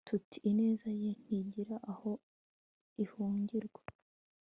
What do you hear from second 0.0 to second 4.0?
tuti, ineza ye ntigira aho ihungirwa